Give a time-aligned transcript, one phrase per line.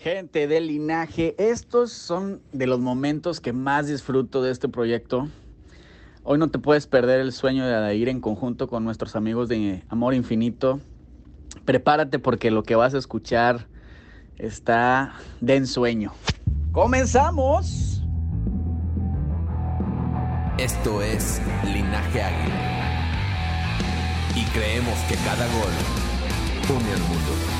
[0.00, 5.28] Gente del linaje, estos son de los momentos que más disfruto de este proyecto.
[6.22, 9.84] Hoy no te puedes perder el sueño de ir en conjunto con nuestros amigos de
[9.90, 10.80] Amor Infinito.
[11.66, 13.66] Prepárate porque lo que vas a escuchar
[14.38, 16.14] está de ensueño.
[16.72, 18.02] ¡Comenzamos!
[20.56, 22.56] Esto es Linaje Águila.
[24.34, 27.59] Y creemos que cada gol une al mundo.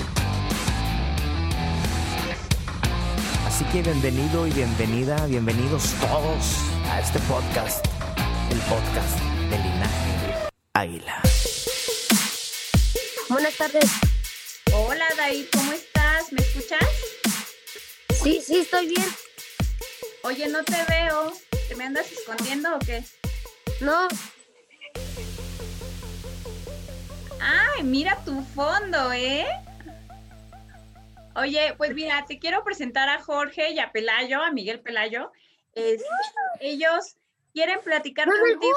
[3.61, 6.57] Así que bienvenido y bienvenida, bienvenidos todos
[6.89, 7.85] a este podcast,
[8.49, 9.19] el podcast
[9.51, 11.21] de Linaje Águila.
[13.29, 13.85] Buenas tardes.
[14.73, 16.33] Hola, David, ¿cómo estás?
[16.33, 16.89] ¿Me escuchas?
[18.23, 19.05] Sí, sí, estoy bien.
[20.23, 21.31] Oye, no te veo.
[21.69, 23.03] ¿Te me andas escondiendo o qué?
[23.79, 24.07] No,
[27.39, 29.45] Ay, mira tu fondo, ¿eh?
[31.35, 35.31] Oye, pues mira, te quiero presentar a Jorge y a Pelayo, a Miguel Pelayo.
[35.73, 36.03] Es-
[36.59, 37.17] ellos
[37.53, 38.75] quieren platicar no contigo.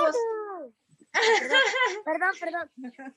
[1.12, 1.60] Perdón,
[2.04, 2.70] perdón, perdón.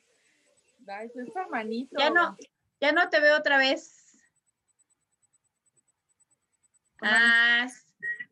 [0.87, 1.99] Ay, soy su hermanito.
[1.99, 2.37] Ya no,
[2.79, 3.93] ya no te veo otra vez.
[7.01, 7.67] Ah,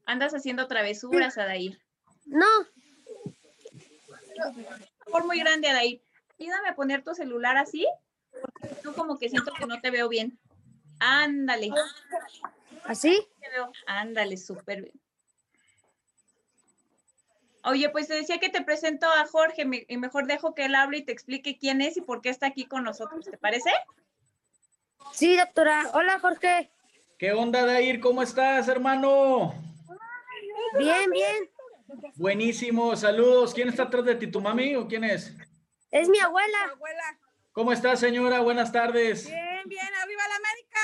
[0.06, 1.80] andas haciendo travesuras, Adair.
[2.26, 2.48] No,
[5.12, 6.02] Por muy grande, Adair.
[6.40, 7.88] Ayúdame a poner tu celular así,
[8.42, 10.40] porque tú como que siento que no te veo bien.
[11.08, 11.70] Ándale.
[12.84, 13.28] ¿así?
[13.86, 15.02] Ándale, súper bien.
[17.64, 21.00] Oye, pues te decía que te presento a Jorge y mejor dejo que él hable
[21.00, 23.72] y te explique quién es y por qué está aquí con nosotros, ¿te parece?
[25.14, 25.90] Sí, doctora.
[25.94, 26.72] Hola, Jorge.
[27.18, 28.00] ¿Qué onda, Dair?
[28.00, 29.54] ¿Cómo estás, hermano?
[30.78, 31.52] Bien, bien.
[32.16, 33.54] Buenísimo, saludos.
[33.54, 35.36] ¿Quién está atrás de ti, tu mami o quién es?
[35.92, 36.58] Es mi abuela.
[36.72, 37.20] Abuela.
[37.56, 38.42] ¿Cómo estás, señora?
[38.42, 39.28] Buenas tardes.
[39.28, 40.80] Bien, bien, arriba la América.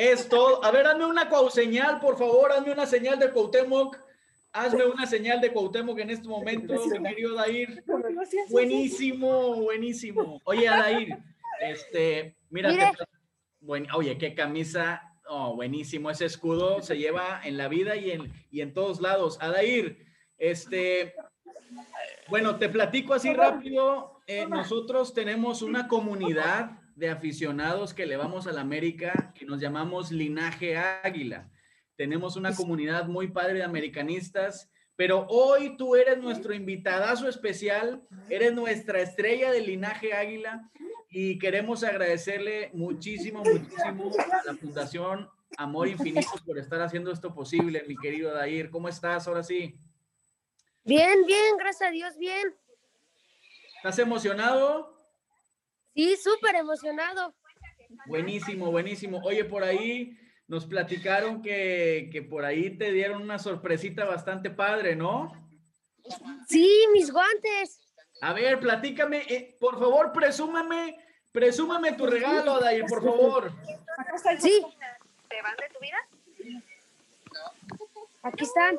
[0.00, 0.64] Es todo.
[0.64, 2.52] A ver, hazme una señal, por favor.
[2.52, 3.98] Hazme una señal de Cuauhtémoc.
[4.52, 7.82] Hazme una señal de Cuauhtémoc en este momento, mi querido Dair.
[8.48, 10.40] Buenísimo, buenísimo.
[10.44, 11.18] Oye, Dair,
[11.60, 12.92] este, mira, Mire.
[12.96, 13.04] te-
[13.60, 15.02] buen- oye, qué camisa.
[15.28, 16.10] Oh, buenísimo.
[16.10, 19.36] Ese escudo se lleva en la vida y en, y en todos lados.
[19.40, 20.06] Adair,
[20.38, 21.12] este,
[22.28, 24.20] bueno, te platico así rápido.
[24.28, 29.60] Eh, nosotros tenemos una comunidad de aficionados que le vamos a la América que nos
[29.60, 31.48] llamamos Linaje Águila.
[31.94, 38.52] Tenemos una comunidad muy padre de americanistas, pero hoy tú eres nuestro invitadazo especial, eres
[38.52, 40.68] nuestra estrella del Linaje Águila
[41.08, 47.84] y queremos agradecerle muchísimo, muchísimo a la Fundación Amor Infinito por estar haciendo esto posible,
[47.86, 48.70] mi querido Dair.
[48.70, 49.78] ¿Cómo estás ahora sí?
[50.82, 52.56] Bien, bien, gracias a Dios, bien.
[53.76, 54.97] ¿Estás emocionado?
[55.98, 57.34] Sí, súper emocionado.
[58.06, 59.20] Buenísimo, buenísimo.
[59.24, 60.16] Oye, por ahí
[60.46, 65.32] nos platicaron que, que por ahí te dieron una sorpresita bastante padre, ¿no?
[66.46, 67.80] Sí, mis guantes.
[68.20, 73.52] A ver, platícame, eh, por favor, presúmame, presúmame tu regalo, Adair, por favor.
[74.38, 74.64] Sí.
[78.22, 78.78] Aquí están.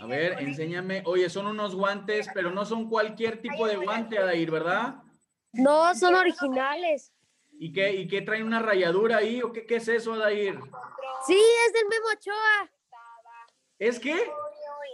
[0.00, 1.04] A ver, enséñame.
[1.06, 5.04] Oye, son unos guantes, pero no son cualquier tipo de guante, Adair, ¿verdad?
[5.52, 7.12] No, son originales.
[7.58, 9.42] ¿Y qué, y qué traen una rayadura ahí?
[9.42, 10.58] ¿O qué, qué es eso, Adair?
[11.26, 12.70] Sí, es del Memo Ochoa.
[13.78, 14.30] ¿Es qué?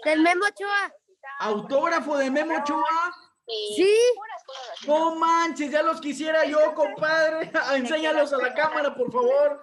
[0.04, 0.92] Del Memo Ochoa.
[1.40, 3.14] ¿Autógrafo de Memo Ochoa?
[3.46, 3.94] Sí.
[4.86, 7.50] No manches, ya los quisiera yo, compadre.
[7.74, 9.60] Enséñalos a la cámara, por favor.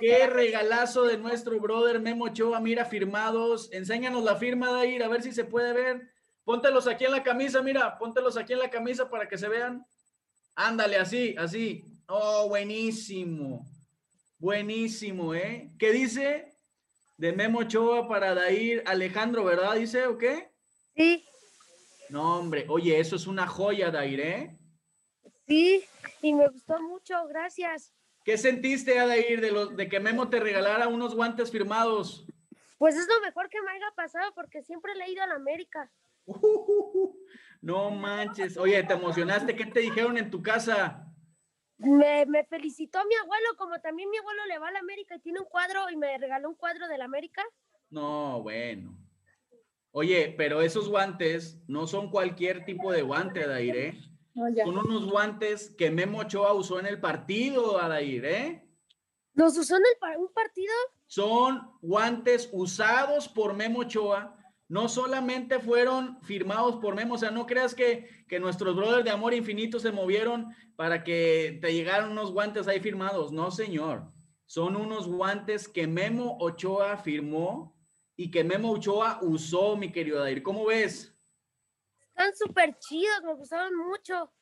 [0.00, 2.58] Qué regalazo de nuestro brother Memo Ochoa.
[2.60, 3.72] Mira, firmados.
[3.72, 6.12] Enséñanos la firma de ir, a ver si se puede ver.
[6.44, 9.86] Póntelos aquí en la camisa, mira, póntelos aquí en la camisa para que se vean.
[10.54, 11.84] Ándale, así, así.
[12.08, 13.66] Oh, buenísimo.
[14.38, 15.70] Buenísimo, ¿eh?
[15.78, 16.52] ¿Qué dice?
[17.16, 19.76] De Memo Ochoa para Dair Alejandro, ¿verdad?
[19.76, 20.50] Dice, ¿o qué?
[20.96, 21.24] Sí,
[22.10, 22.66] No, hombre.
[22.68, 24.58] Oye, eso es una joya, Dair, ¿eh?
[25.46, 25.84] sí,
[26.20, 27.92] y me gustó mucho, gracias.
[28.24, 32.24] ¿Qué sentiste, Adair, de, los, de que Memo te regalara unos guantes firmados?
[32.78, 35.34] Pues es lo mejor que me haya pasado porque siempre le he ido a la
[35.36, 35.90] América.
[37.62, 38.56] no manches.
[38.58, 39.56] Oye, ¿te emocionaste?
[39.56, 41.08] ¿Qué te dijeron en tu casa?
[41.78, 45.20] Me, me felicitó mi abuelo, como también mi abuelo le va a la América y
[45.20, 47.42] tiene un cuadro y me regaló un cuadro de la América.
[47.88, 48.98] No, bueno.
[49.92, 54.00] Oye, pero esos guantes no son cualquier tipo de guante, Adair, ¿eh?
[54.34, 54.46] No.
[54.64, 58.68] Son unos guantes que Memo Ochoa usó en el partido, Adair, ¿eh?
[59.34, 60.72] ¿Los usó en el un partido?
[61.06, 64.36] Son guantes usados por Memo Ochoa.
[64.72, 69.10] No solamente fueron firmados por Memo, o sea, no creas que, que nuestros brothers de
[69.10, 70.46] amor infinito se movieron
[70.76, 73.32] para que te llegaran unos guantes ahí firmados.
[73.32, 74.10] No, señor.
[74.46, 77.78] Son unos guantes que Memo Ochoa firmó
[78.16, 80.42] y que Memo Ochoa usó, mi querido Adair.
[80.42, 81.14] ¿Cómo ves?
[82.08, 84.32] Están súper chidos, me gustaron mucho.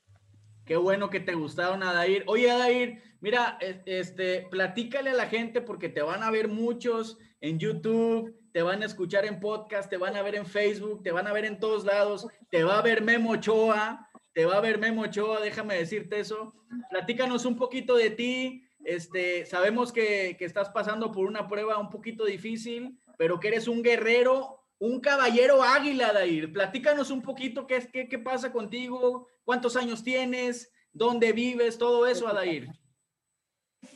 [0.65, 2.25] Qué bueno que te gustaron, Adair.
[2.27, 7.19] Oye, Adair, mira, es- este, platícale a la gente porque te van a ver muchos
[7.41, 11.11] en YouTube, te van a escuchar en podcast, te van a ver en Facebook, te
[11.13, 14.61] van a ver en todos lados, te va a ver Memo Ochoa, te va a
[14.61, 16.55] ver Memo Ochoa, déjame decirte eso.
[16.91, 18.65] Platícanos un poquito de ti.
[18.85, 23.69] Este, sabemos que, que estás pasando por una prueba un poquito difícil, pero que eres
[23.69, 26.53] un guerrero, un caballero águila, Adair.
[26.53, 32.07] Platícanos un poquito qué, es- qué, qué pasa contigo, cuántos años tienes, dónde vives, todo
[32.07, 32.67] eso, Adair.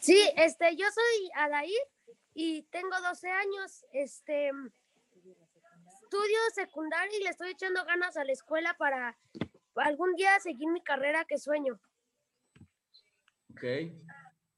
[0.01, 1.81] Sí, este, yo soy Adair
[2.35, 3.85] y tengo 12 años.
[3.93, 4.51] Este,
[6.03, 9.19] estudio secundaria y le estoy echando ganas a la escuela para
[9.77, 11.81] algún día seguir mi carrera que sueño.
[13.51, 13.65] Ok.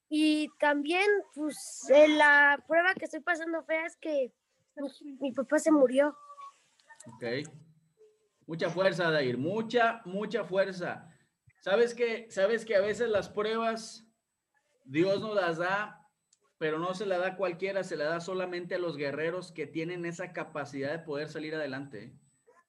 [0.09, 4.33] Y también, pues, en la prueba que estoy pasando fea es que
[5.21, 6.17] mi, papá se murió.
[7.15, 7.49] Ok.
[8.47, 11.11] Mucha fuerza, Adair, mucha, mucha fuerza.
[11.61, 14.07] ¿Sabes que, Sabes que a veces las pruebas
[14.85, 16.01] Dios nos las da,
[16.59, 20.07] pero no se la da cualquiera, se la da solamente a los guerreros que tienen
[20.07, 22.05] esa capacidad de poder salir adelante.
[22.05, 22.13] ¿eh?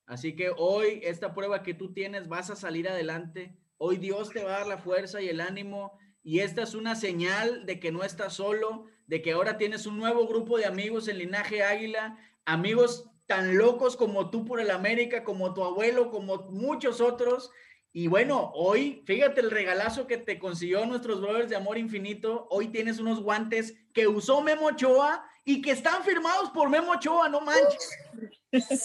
[0.07, 3.55] Así que hoy, esta prueba que tú tienes, vas a salir adelante.
[3.77, 5.97] Hoy Dios te va a dar la fuerza y el ánimo.
[6.23, 9.97] Y esta es una señal de que no estás solo, de que ahora tienes un
[9.97, 15.23] nuevo grupo de amigos en Linaje Águila, amigos tan locos como tú por el América,
[15.23, 17.51] como tu abuelo, como muchos otros.
[17.93, 22.47] Y bueno, hoy, fíjate el regalazo que te consiguió nuestros brothers de Amor Infinito.
[22.51, 27.29] Hoy tienes unos guantes que usó Memo Ochoa y que están firmados por Memo Ochoa,
[27.29, 27.97] no manches.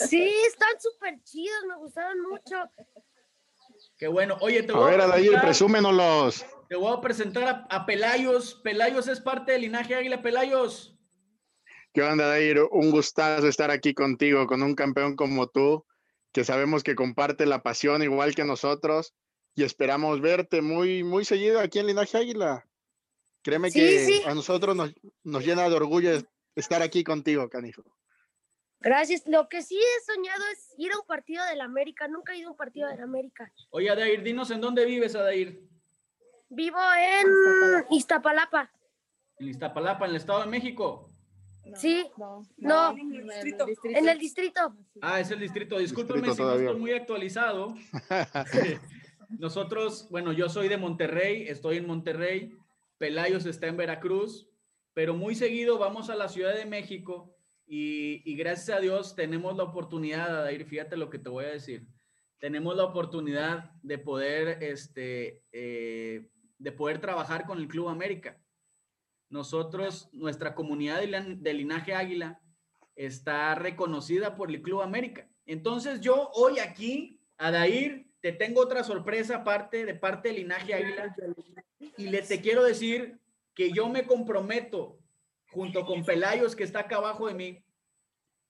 [0.08, 2.56] Sí, están súper chidos, me gustaron mucho.
[4.02, 4.36] Qué bueno.
[4.40, 6.44] Oye, te A voy a, ver, Adair, presentar, presúmenoslos.
[6.68, 8.56] te voy a presentar a, a Pelayos.
[8.64, 10.98] Pelayos es parte del linaje Águila Pelayos.
[11.94, 12.62] ¿Qué onda, Adair?
[12.72, 15.86] Un gustazo estar aquí contigo, con un campeón como tú,
[16.32, 19.14] que sabemos que comparte la pasión igual que nosotros
[19.54, 22.68] y esperamos verte muy, muy seguido aquí en Linaje Águila.
[23.44, 24.22] Créeme Sí, que sí.
[24.26, 26.10] a nosotros nos, nos llena de orgullo
[26.56, 27.84] estar aquí contigo, canijo.
[28.82, 29.22] Gracias.
[29.26, 32.08] Lo que sí he soñado es ir a un partido del América.
[32.08, 33.50] Nunca he ido a un partido del América.
[33.70, 35.60] Oye, Adair, dinos en dónde vives, Adair.
[36.48, 38.70] Vivo en Iztapalapa.
[39.38, 41.08] En Iztapalapa, en el Estado de México.
[41.76, 42.90] Sí, No, No.
[42.90, 43.66] en el distrito.
[43.84, 44.76] en el distrito.
[45.00, 45.78] Ah, es el distrito.
[45.78, 47.74] Discúlpeme Distrito si no estoy muy actualizado.
[49.38, 52.54] Nosotros, bueno, yo soy de Monterrey, estoy en Monterrey,
[52.98, 54.46] Pelayos está en Veracruz,
[54.92, 57.34] pero muy seguido vamos a la Ciudad de México
[57.74, 61.52] y, gracias a Dios tenemos la oportunidad, de ir, fíjate lo que te voy a
[61.52, 61.86] decir,
[62.38, 68.38] tenemos la oportunidad de poder, este, eh, de poder trabajar con el Club América.
[69.30, 72.42] Nosotros, nuestra comunidad de, lin- de Linaje Águila
[72.94, 75.26] está reconocida por el Club América.
[75.46, 81.16] Entonces yo hoy aquí, Adair, te tengo otra sorpresa aparte de parte del Linaje Águila
[81.96, 83.18] y le te quiero decir
[83.54, 85.01] que yo me comprometo
[85.52, 87.64] junto con Pelayos que está acá abajo de mí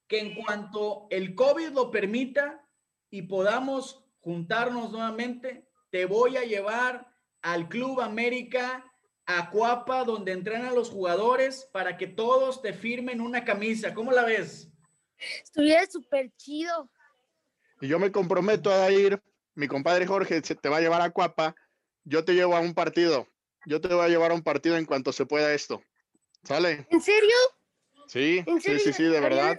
[0.09, 2.63] que en cuanto el COVID lo permita
[3.11, 7.07] y podamos juntarnos nuevamente, te voy a llevar
[7.41, 8.85] al Club América
[9.25, 13.95] a Cuapa donde entrenan los jugadores para que todos te firmen una camisa.
[13.95, 14.69] ¿Cómo la ves?
[15.43, 16.91] Estuviera súper chido.
[17.81, 19.23] Y yo me comprometo a ir,
[19.55, 21.55] mi compadre Jorge se- te va a llevar a Cuapa,
[22.05, 23.27] yo te llevo a un partido,
[23.67, 25.83] yo te voy a llevar a un partido en cuanto se pueda esto.
[26.45, 26.87] ¿Sale?
[26.91, 27.35] ¿En serio?
[28.07, 28.81] Sí, ¿En sí, serio?
[28.81, 29.59] sí, sí, de ¿Harían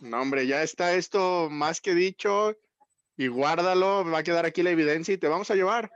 [0.00, 2.56] No, hombre, ya está esto más que dicho
[3.16, 5.90] y guárdalo, va a quedar aquí la evidencia y te vamos a llevar.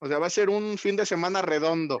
[0.00, 2.00] O sea, va a ser un fin de semana redondo.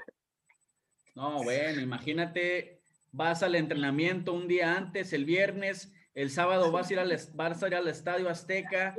[1.14, 2.80] No, bueno, imagínate,
[3.12, 7.62] vas al entrenamiento un día antes, el viernes, el sábado vas a ir al, vas
[7.62, 8.96] a ir al Estadio Azteca.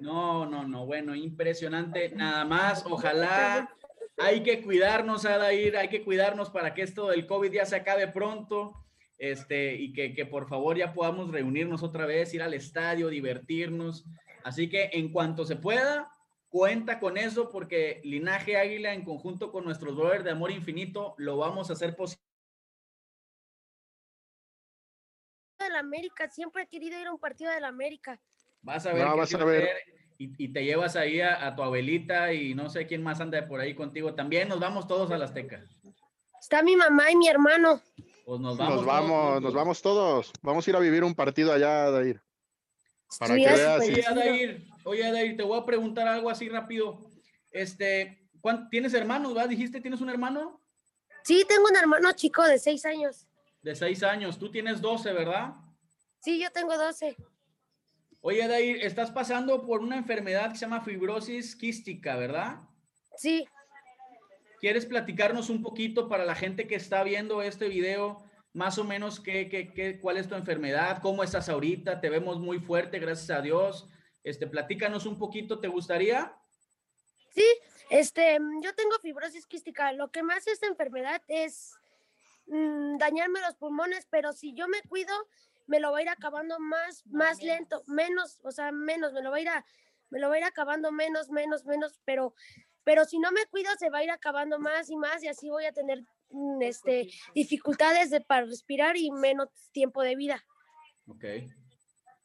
[0.00, 2.10] No, no, no, bueno, impresionante.
[2.10, 3.72] Nada más, ojalá.
[4.18, 8.08] Hay que cuidarnos, Adair, hay que cuidarnos para que esto del COVID ya se acabe
[8.08, 8.84] pronto.
[9.16, 14.04] Este, y que, que por favor ya podamos reunirnos otra vez, ir al estadio, divertirnos.
[14.44, 16.10] Así que en cuanto se pueda,
[16.48, 21.36] cuenta con eso porque Linaje Águila en conjunto con nuestros brothers de Amor Infinito lo
[21.36, 22.22] vamos a hacer posible.
[25.58, 28.20] de la América, siempre he querido ir a un partido de la América.
[28.62, 29.68] Vas a ver, No, qué vas sí a va ver.
[30.18, 33.46] Y, y te llevas ahí a, a tu abuelita y no sé quién más anda
[33.46, 34.14] por ahí contigo.
[34.14, 35.62] También nos vamos todos a la Azteca.
[36.40, 37.80] Está mi mamá y mi hermano.
[38.24, 38.74] Pues nos vamos.
[38.76, 39.42] Nos todos vamos, juntos.
[39.42, 40.32] nos vamos todos.
[40.42, 42.20] Vamos a ir a vivir un partido allá, Dair.
[43.18, 44.04] Para que veas, Oye.
[44.06, 47.08] Adair, oye, Adair, te voy a preguntar algo así rápido.
[47.52, 49.48] Este, ¿cuán- ¿tienes hermanos, verdad?
[49.48, 50.60] Dijiste, ¿tienes un hermano?
[51.24, 53.26] Sí, tengo un hermano chico de seis años.
[53.62, 54.38] De seis años.
[54.38, 55.54] Tú tienes 12, ¿verdad?
[56.20, 57.16] Sí, yo tengo 12.
[58.20, 62.60] Oye, Adair, estás pasando por una enfermedad que se llama fibrosis quística, ¿verdad?
[63.16, 63.46] Sí,
[64.60, 69.20] ¿Quieres platicarnos un poquito para la gente que está viendo este video, más o menos
[69.20, 72.00] qué, qué, qué, cuál es tu enfermedad, cómo estás ahorita?
[72.00, 73.88] Te vemos muy fuerte, gracias a Dios.
[74.24, 76.36] Este, platícanos un poquito, ¿te gustaría?
[77.30, 77.44] sí.
[77.90, 79.92] Este, yo tengo fibrosis quística.
[79.92, 81.74] Lo que hace esta enfermedad es
[82.46, 85.14] mm, dañarme los pulmones, pero si yo me cuido,
[85.68, 89.30] me lo va a ir acabando más, más lento, menos, o sea, menos, me lo
[89.30, 89.64] va a ir a,
[90.10, 92.34] me lo va a ir acabando menos, menos, menos, pero,
[92.82, 95.48] pero si no me cuido, se va a ir acabando más y más y así
[95.50, 100.42] voy a tener mm, este, dificultades de, para respirar y menos tiempo de vida.
[101.06, 101.24] Ok.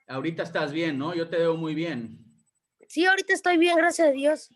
[0.07, 1.13] Ahorita estás bien, ¿no?
[1.13, 2.17] Yo te veo muy bien.
[2.87, 4.49] Sí, ahorita estoy bien, gracias a Dios.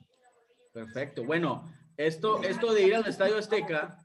[0.74, 1.24] Perfecto.
[1.24, 3.98] Bueno, esto, esto de ir al Estadio Azteca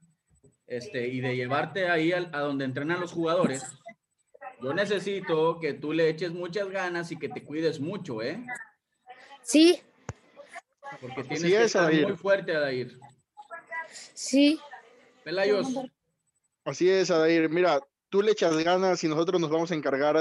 [0.67, 3.63] este, y de llevarte ahí a, donde entrenan los jugadores,
[4.63, 8.45] yo necesito que tú le eches muchas ganas y que te cuides mucho, ¿eh?
[9.43, 9.83] Sí,
[11.01, 12.07] Porque tienes Así que es, estar Adair.
[12.09, 12.99] muy fuerte, Adair.
[14.15, 14.61] sí.
[15.25, 15.69] Pelayos,
[16.65, 17.49] Así es, Adair.
[17.49, 20.17] Mira, tú le echas ganas y nosotros nos vamos a encargar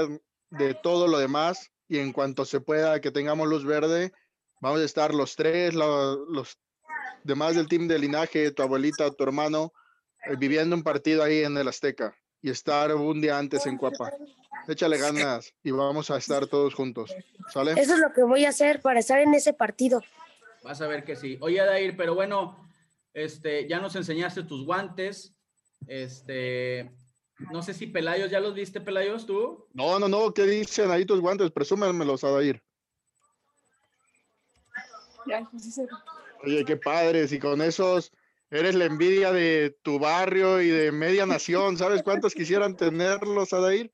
[0.50, 1.70] de todo lo demás.
[1.88, 4.12] Y en cuanto se pueda, que tengamos luz verde,
[4.60, 6.58] vamos a estar los tres, la- los
[7.22, 9.72] demás del team de linaje, tu abuelita, tu hermano,
[10.24, 14.12] eh, viviendo un partido ahí en el Azteca y estar un día antes en Cuapa.
[14.68, 17.14] Échale ganas y vamos a estar todos juntos.
[17.52, 17.72] ¿Sale?
[17.72, 20.02] Eso es lo que voy a hacer para estar en ese partido.
[20.62, 21.38] vas a ver que sí.
[21.40, 22.68] Oye, Adair, pero bueno,
[23.14, 25.34] este, ya nos enseñaste tus guantes.
[25.88, 26.92] Este,
[27.50, 29.66] no sé si Pelayos, ¿ya los viste, Pelayos, tú?
[29.72, 30.32] No, no, no.
[30.32, 31.50] ¿Qué dicen ahí tus guantes?
[31.50, 32.62] Presúmenmelos, Adair.
[36.44, 37.32] Oye, qué padres.
[37.32, 38.12] Y con esos
[38.52, 41.78] eres la envidia de tu barrio y de media nación.
[41.78, 43.90] ¿Sabes cuántos quisieran tenerlos, Adair?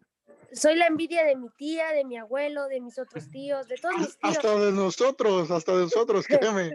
[0.53, 3.97] Soy la envidia de mi tía, de mi abuelo, de mis otros tíos, de todos
[3.99, 4.37] mis tíos.
[4.37, 6.73] Hasta de nosotros, hasta de nosotros, créeme.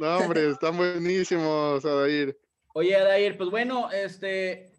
[0.00, 2.38] No, hombre, están buenísimos, Adair.
[2.74, 4.72] Oye, Adair, pues bueno, este,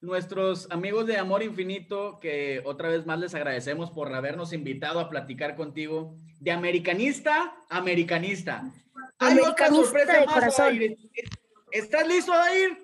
[0.00, 5.10] nuestros amigos de Amor Infinito, que otra vez más les agradecemos por habernos invitado a
[5.10, 6.16] platicar contigo.
[6.40, 8.72] De americanista a americanista.
[9.22, 10.78] Hay otra sorpresa de más, corazón.
[11.70, 12.78] ¿Estás listo, Adair?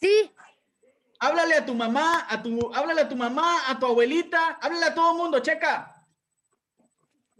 [0.00, 0.30] Sí,
[1.20, 4.94] Háblale a tu mamá, a tu, háblale a tu mamá, a tu abuelita, háblale a
[4.94, 6.06] todo el mundo, checa.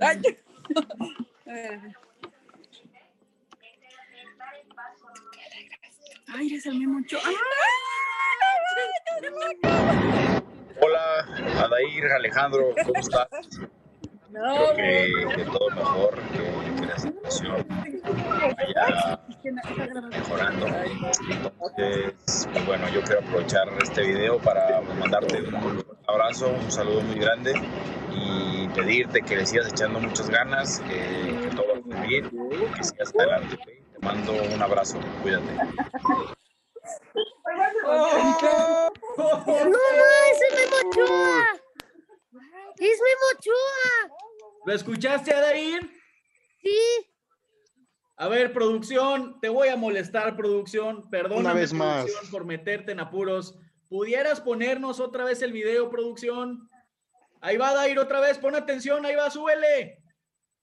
[0.01, 0.21] Ay.
[6.31, 7.01] Ay, eres el mismo.
[10.81, 11.27] Hola,
[11.65, 13.29] Adair, Alejandro, ¿cómo estás?
[14.31, 17.67] No, Creo que, que todo mejor, que, que la situación
[18.57, 19.21] vaya
[20.11, 20.67] mejorando.
[21.31, 27.19] Entonces, pues bueno, yo quiero aprovechar este video para mandarte un abrazo, un saludo muy
[27.19, 27.55] grande
[28.13, 32.31] y pedirte que le sigas echando muchas ganas, que, que todo va bien,
[32.77, 33.57] que sigas adelante.
[33.57, 35.55] Te mando un abrazo, cuídate.
[39.65, 39.79] no,
[40.33, 41.47] ese es Memo Ochoa.
[42.79, 44.18] Es Memo Ochoa.
[44.67, 45.89] ¿Lo escuchaste, Adair?
[46.63, 46.77] Sí,
[48.17, 51.09] A ver, producción, te voy a molestar, producción.
[51.09, 52.05] Perdóname, Una vez más.
[52.05, 53.57] producción, por meterte en apuros.
[53.89, 56.69] ¿Pudieras ponernos otra vez el video, producción?
[57.41, 58.37] Ahí va, Dair, otra vez.
[58.39, 60.03] Pon atención, ahí va, súbele.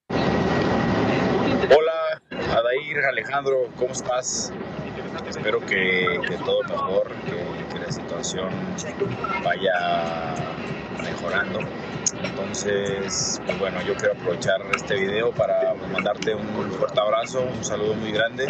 [0.09, 2.21] Hola,
[2.51, 4.51] Adair, Alejandro, ¿cómo estás?
[5.27, 8.49] Espero que, que todo mejor, que, que la situación
[9.43, 10.35] vaya
[11.01, 11.59] mejorando.
[12.25, 17.93] Entonces, pues bueno, yo quiero aprovechar este video para mandarte un fuerte abrazo, un saludo
[17.93, 18.47] muy grande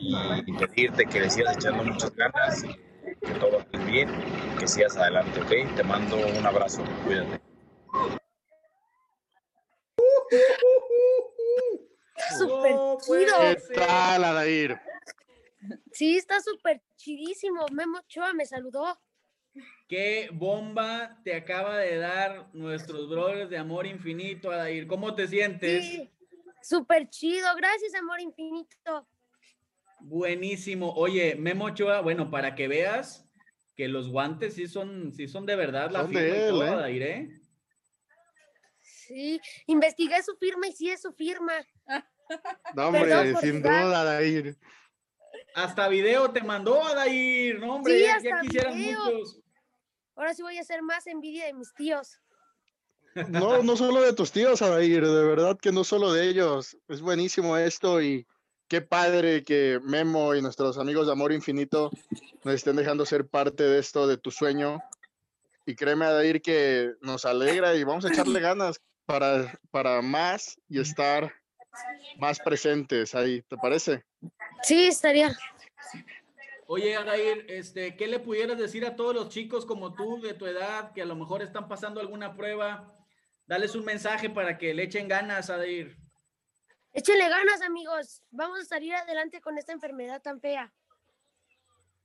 [0.00, 4.10] y pedirte que le sigas echando muchas ganas, que todo esté bien,
[4.58, 5.76] que sigas adelante, ¿ok?
[5.76, 7.40] Te mando un abrazo, cuídate.
[12.38, 13.38] Súper No chido.
[13.40, 14.80] ¿Qué tal, Adair?
[15.92, 17.66] Sí, está súper chidísimo.
[17.72, 18.98] Memo Ochoa me saludó.
[19.88, 24.86] Qué bomba te acaba de dar nuestros brothers de amor infinito, Adair.
[24.86, 25.84] ¿Cómo te sientes?
[25.84, 26.10] Sí,
[26.62, 27.46] súper chido.
[27.56, 29.06] Gracias, amor infinito.
[30.00, 30.92] Buenísimo.
[30.94, 33.28] Oye, Memo Ochoa, bueno, para que veas
[33.76, 36.64] que los guantes sí son, sí son de verdad la Son de firma y todo,
[36.64, 36.68] ¿eh?
[36.68, 37.28] Adair, ¿eh?
[38.80, 41.52] Sí, investigué su firma y sí es su firma.
[42.74, 44.56] No, hombre, Perdón sin duda, Adair.
[45.54, 49.04] Hasta video te mandó Adair, no, hombre, Sí, ya, quisieran video.
[49.04, 49.40] muchos.
[50.16, 52.18] Ahora sí voy a hacer más envidia de mis tíos.
[53.28, 56.76] No, no solo de tus tíos, Adair, de verdad que no solo de ellos.
[56.88, 58.26] Es buenísimo esto y
[58.68, 61.90] qué padre que Memo y nuestros amigos de Amor Infinito
[62.44, 64.82] nos estén dejando ser parte de esto, de tu sueño.
[65.66, 70.80] Y créeme, Adair, que nos alegra y vamos a echarle ganas para, para más y
[70.80, 71.32] estar
[72.18, 74.04] más presentes ahí, ¿te parece?
[74.62, 75.36] Sí, estaría.
[76.68, 80.46] Oye, Adair, este, ¿qué le pudieras decir a todos los chicos como tú, de tu
[80.46, 82.92] edad, que a lo mejor están pasando alguna prueba?
[83.46, 85.96] Dales un mensaje para que le echen ganas, Adair.
[86.92, 88.24] Échenle ganas, amigos.
[88.30, 90.72] Vamos a salir adelante con esta enfermedad tan fea.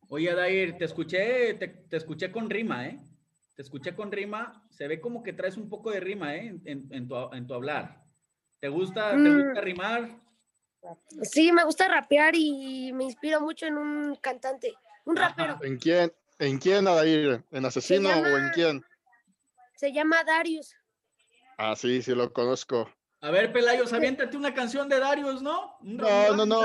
[0.09, 2.99] Oye, Adair, te escuché, te, te escuché con rima, ¿eh?
[3.55, 4.63] Te escuché con rima.
[4.69, 6.53] Se ve como que traes un poco de rima, ¿eh?
[6.65, 8.03] En, en tu, en tu hablar.
[8.59, 9.43] ¿Te gusta, te Mm.
[9.43, 10.19] gusta rimar?
[11.23, 14.73] Sí, me gusta rapear y me inspiro mucho en un cantante,
[15.05, 15.57] un rapero.
[15.61, 16.11] ¿En quién?
[16.39, 17.43] ¿En quién, Adair?
[17.51, 18.85] ¿En Asesino o en quién?
[19.75, 20.75] Se llama Darius.
[21.57, 22.89] Ah, sí, sí lo conozco.
[23.23, 25.77] A ver, Pelayos, aviéntate una canción de Darius, ¿no?
[25.81, 26.61] Un No, no, no.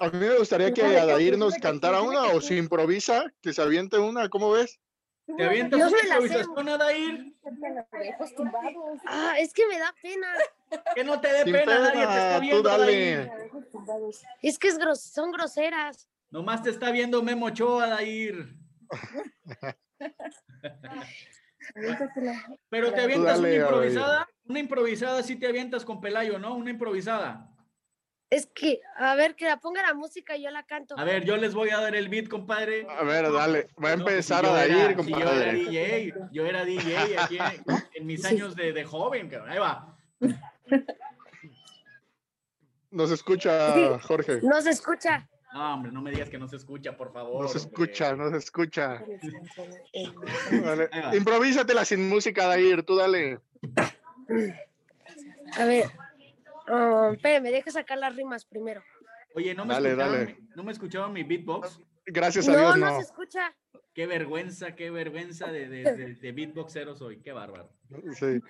[0.00, 3.98] A mí me gustaría que Adair nos cantara una o si improvisa, que se aviente
[3.98, 4.80] una, ¿cómo ves?
[5.36, 7.34] ¿Te avientas una improvisación, Adair?
[9.06, 10.28] Ah, es que me da pena.
[10.94, 13.14] Que no te dé Sin pena, nadie te está pena, tú viendo, dale.
[13.14, 13.30] Adair.
[14.42, 16.08] Es que es gros- son groseras.
[16.30, 18.54] Nomás te está viendo Memo Ochoa, Adair.
[22.70, 23.60] Pero te avientas una Adair.
[23.62, 24.28] improvisada.
[24.46, 26.54] Una improvisada sí te avientas con Pelayo, ¿no?
[26.54, 27.50] Una improvisada.
[28.30, 30.98] Es que, a ver, que la ponga la música y yo la canto.
[30.98, 32.86] A ver, yo les voy a dar el beat, compadre.
[32.90, 33.68] A ver, dale.
[33.82, 35.52] Va a No, si empezar a era- Adair, si yo era compadre.
[35.54, 37.64] DJ, yo era DJ aquí en,
[37.94, 39.50] en mis años de, de joven, cabrón.
[39.50, 39.96] Ahí va.
[42.90, 44.40] Nos escucha, Jorge.
[44.42, 45.26] No se escucha.
[45.54, 47.42] No, hombre, no me digas que no se escucha, por favor.
[47.44, 47.68] Nos hombre.
[47.70, 49.02] escucha, nos escucha.
[50.50, 50.88] Dale.
[50.92, 51.16] Ahí va.
[51.16, 53.40] Improvísatela sin música, Adair, tú dale.
[55.56, 55.86] A ver.
[56.70, 58.82] Oh, espérame, deja sacar las rimas primero.
[59.34, 60.26] Oye, ¿no me, Dale, escucharon, dale.
[60.34, 61.80] mi- ¿no me mi beatbox?
[62.06, 62.96] Gracias a No, Dios, no no.
[62.96, 63.54] se escucha.
[63.94, 67.20] Qué vergüenza, qué vergüenza de, de, de, de beatboxero soy.
[67.20, 67.70] Qué bárbaro.
[68.14, 68.40] Sí.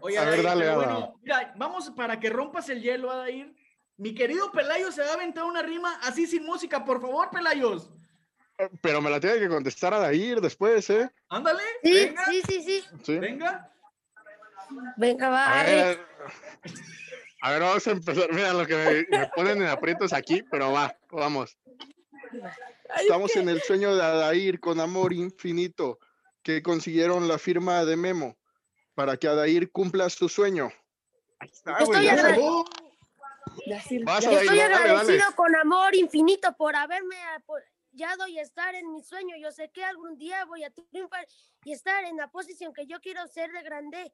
[0.00, 3.54] Oye, A ver, dale, bueno, mira, vamos para que rompas el hielo, Adair.
[3.96, 7.90] Mi querido Pelayo se va a aventar una rima así sin música, por favor, Pelayos.
[8.82, 11.08] Pero me la tiene que contestar Adair después, ¿eh?
[11.28, 13.18] Ándale, Sí, venga, sí, sí, sí.
[13.18, 13.72] Venga.
[14.96, 15.60] Venga, va.
[15.60, 15.98] A ver,
[17.40, 18.32] a ver, vamos a empezar.
[18.32, 21.56] Mira lo que me, me ponen en aprietos aquí, pero va, vamos.
[23.00, 25.98] Estamos en el sueño de Adair con amor infinito,
[26.42, 28.36] que consiguieron la firma de Memo
[28.94, 30.70] para que Adair cumpla su sueño.
[31.38, 32.40] Ahí está, Estoy güey, Adair,
[33.66, 34.74] Estoy dale, dale.
[34.74, 39.36] agradecido con amor infinito por haberme apoyado y estar en mi sueño.
[39.40, 41.26] Yo sé que algún día voy a triunfar
[41.64, 44.12] y estar en la posición que yo quiero ser de grande.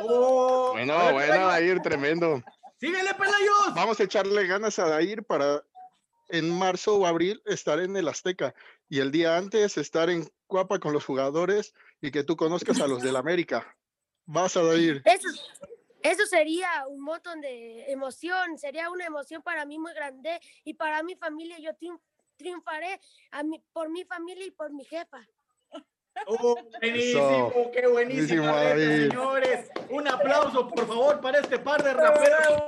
[0.00, 2.42] Oh, Bueno, ver, bueno, Pelayos, Adair, tremendo.
[2.78, 3.74] Síguele, Pelayos.
[3.74, 5.64] Vamos a echarle ganas a Adair para
[6.28, 8.54] en marzo o abril estar en el Azteca
[8.88, 12.86] y el día antes estar en Cuapa con los jugadores y que tú conozcas a
[12.86, 13.76] los del América.
[14.26, 15.02] Vas a Adair.
[15.04, 15.28] Eso,
[16.02, 21.02] eso sería un montón de emoción, sería una emoción para mí muy grande y para
[21.02, 22.00] mi familia yo triun-
[22.36, 23.00] triunfaré
[23.32, 25.26] a mi- por mi familia y por mi jefa.
[26.26, 27.70] Oh, buenísimo, Eso.
[27.72, 29.70] qué buenísimo, señores.
[29.90, 32.62] Un aplauso, por favor, para este par de raperos.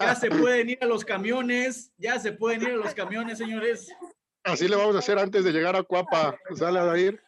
[0.00, 3.88] Ya se pueden ir a los camiones, ya se pueden ir a los camiones, señores.
[4.42, 6.38] Así le vamos a hacer antes de llegar a Cuapa.
[6.54, 7.22] Sale Adair.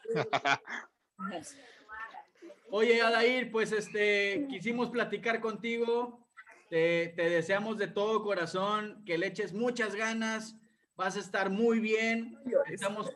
[2.71, 6.27] Oye, Adair, pues este, quisimos platicar contigo.
[6.69, 10.57] Te, te deseamos de todo corazón que le eches muchas ganas.
[10.97, 12.39] Vas a estar muy bien.
[12.67, 13.15] Estamos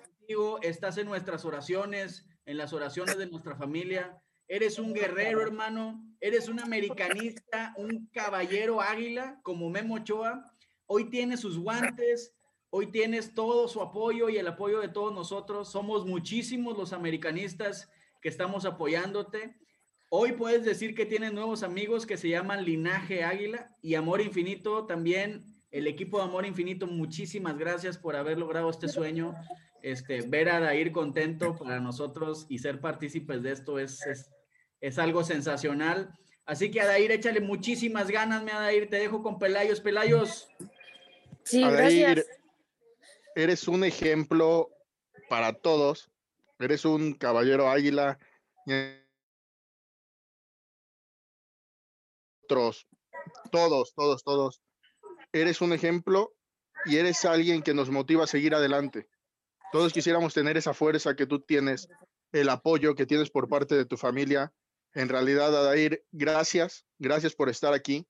[0.63, 4.23] Estás en nuestras oraciones, en las oraciones de nuestra familia.
[4.47, 10.45] eres un guerrero, hermano, eres un americanista, un caballero águila como Memo Ochoa.
[10.87, 12.33] Hoy tienes sus guantes,
[12.71, 15.69] hoy tienes todo su apoyo y el apoyo de todos nosotros.
[15.69, 17.91] Somos muchísimos los americanistas
[18.23, 19.57] que estamos apoyándote.
[20.11, 24.87] Hoy puedes decir que tienes nuevos amigos que se llaman Linaje Águila y Amor Infinito
[24.87, 25.45] también.
[25.73, 29.35] El equipo de Amor Infinito, muchísimas gracias por haber logrado este sueño.
[29.83, 34.31] Este, ver a Dair contento para nosotros y ser partícipes de esto es, es,
[34.81, 36.13] es algo sensacional.
[36.45, 39.81] Así que Adair, échale muchísimas ganas, me Adair, te dejo con Pelayos.
[39.81, 40.49] Pelayos.
[41.45, 42.41] Sí, Adair, gracias.
[43.35, 44.71] eres un ejemplo
[45.29, 46.11] para todos.
[46.59, 48.19] Eres un caballero águila.
[52.45, 52.87] Otros,
[53.51, 54.61] todos, todos, todos.
[55.33, 56.35] Eres un ejemplo
[56.85, 59.09] y eres alguien que nos motiva a seguir adelante.
[59.73, 61.89] Todos quisiéramos tener esa fuerza que tú tienes,
[62.33, 64.53] el apoyo que tienes por parte de tu familia.
[64.95, 68.07] En realidad, Adair, gracias, gracias por estar aquí.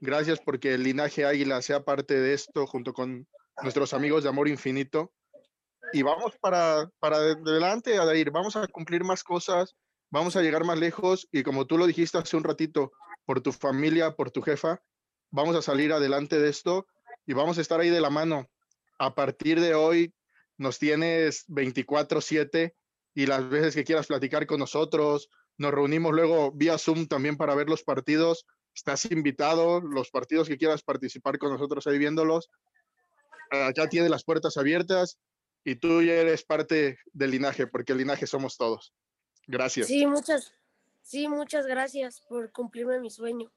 [0.00, 3.26] Gracias porque el linaje águila sea parte de esto junto con
[3.62, 5.12] nuestros amigos de Amor Infinito.
[5.92, 8.30] Y vamos para, para de- adelante, Adair.
[8.30, 9.76] Vamos a cumplir más cosas,
[10.10, 11.28] vamos a llegar más lejos.
[11.30, 12.92] Y como tú lo dijiste hace un ratito,
[13.24, 14.82] por tu familia, por tu jefa,
[15.30, 16.86] vamos a salir adelante de esto
[17.24, 18.46] y vamos a estar ahí de la mano.
[18.98, 20.12] A partir de hoy,
[20.58, 22.74] nos tienes 24/7
[23.14, 27.54] y las veces que quieras platicar con nosotros, nos reunimos luego vía Zoom también para
[27.54, 28.46] ver los partidos.
[28.74, 32.50] Estás invitado, los partidos que quieras participar con nosotros ahí viéndolos.
[33.50, 35.18] Acá tienes las puertas abiertas
[35.64, 38.92] y tú ya eres parte del linaje, porque el linaje somos todos.
[39.46, 39.86] Gracias.
[39.86, 40.52] Sí, muchas,
[41.02, 43.50] sí, muchas gracias por cumplirme mi sueño.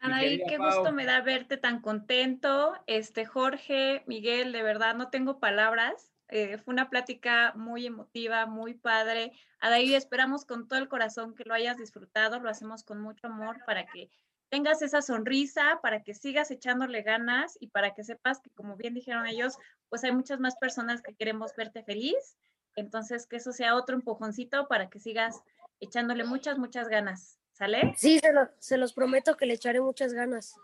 [0.00, 0.66] Anaí, qué Pau.
[0.66, 2.74] gusto me da verte tan contento.
[2.86, 6.12] Este, Jorge, Miguel, de verdad no tengo palabras.
[6.28, 9.32] Eh, fue una plática muy emotiva, muy padre.
[9.60, 12.38] Adair, esperamos con todo el corazón que lo hayas disfrutado.
[12.38, 14.10] Lo hacemos con mucho amor para que
[14.50, 18.94] tengas esa sonrisa, para que sigas echándole ganas y para que sepas que, como bien
[18.94, 19.58] dijeron ellos,
[19.88, 22.36] pues hay muchas más personas que queremos verte feliz.
[22.76, 25.42] Entonces, que eso sea otro empujoncito para que sigas
[25.80, 27.38] echándole muchas, muchas ganas.
[27.58, 27.92] ¿Sale?
[27.96, 30.54] Sí, se, lo- se los prometo que le echaré muchas ganas.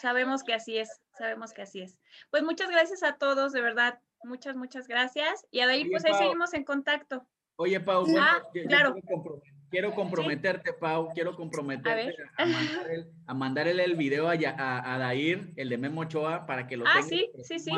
[0.00, 1.98] Sabemos que así es, sabemos que así es.
[2.30, 5.44] Pues muchas gracias a todos, de verdad, muchas, muchas gracias.
[5.50, 6.20] Y ahí, Oye, pues ahí Pau.
[6.22, 7.26] seguimos en contacto.
[7.56, 8.92] Oye, Pau, bueno, Ah, yo- yo claro.
[8.94, 14.36] quiero, compro- quiero comprometerte, Pau, quiero comprometerte a, mandar el, a mandarle el video a,
[14.36, 17.58] Ya- a, a Dair, el de Memo Ochoa, para que lo Ah, tenga sí, sí,
[17.58, 17.72] sí.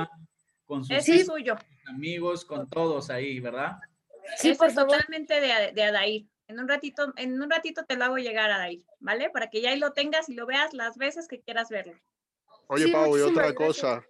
[0.67, 1.57] Con sus suyo.
[1.89, 3.79] amigos, con todos ahí, ¿verdad?
[4.37, 4.93] Sí, por es favor.
[4.93, 6.27] totalmente de, de Adair.
[6.51, 9.31] En un ratito, en un ratito te lo hago llegar a Adair, ¿vale?
[9.31, 11.95] Para que ya ahí lo tengas y lo veas las veces que quieras verlo.
[12.67, 13.55] Oye, Sí, Pau, y otra gracias.
[13.57, 14.05] cosa,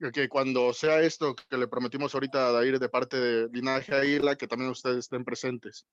[0.00, 3.94] que- que cuando sea esto que le prometimos ahorita a Dair de parte de Linaje
[3.94, 5.86] Águila, que también ustedes estén presentes.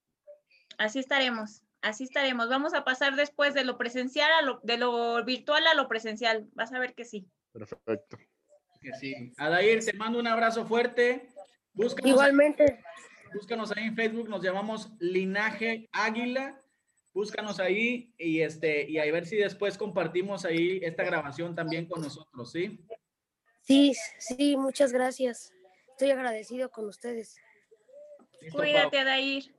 [0.78, 2.48] Así estaremos, así estaremos.
[2.48, 6.48] Vamos a pasar después de lo presencial a lo, de lo virtual a lo presencial.
[6.54, 7.26] Vas a ver que sí.
[7.52, 8.16] Perfecto.
[8.80, 9.32] Que sí.
[9.36, 11.28] Adair, te mando un abrazo fuerte.
[11.74, 12.82] Búscanos, Igualmente.
[13.34, 16.60] Búscanos ahí en Facebook, nos llamamos Linaje Águila.
[17.12, 22.02] Búscanos ahí y este y a ver si después compartimos ahí esta grabación también con
[22.02, 22.78] nosotros, ¿sí?
[23.62, 25.52] Sí, sí, muchas gracias.
[25.90, 27.36] Estoy agradecido con ustedes.
[28.40, 28.66] Listo, Pau.
[28.66, 29.54] Cuídate, Adair.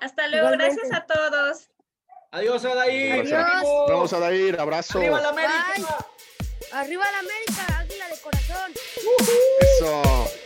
[0.00, 0.46] Hasta luego.
[0.46, 0.76] Igualmente.
[0.76, 1.70] Gracias a todos.
[2.30, 3.34] Adiós, Adair.
[3.34, 3.64] Adiós.
[3.88, 4.98] Vamos a Dair, abrazo.
[4.98, 5.72] ¡Arriba la América!
[5.76, 5.86] Bye.
[6.72, 8.72] Arriba la América, águila de corazón.
[9.80, 10.45] Eso.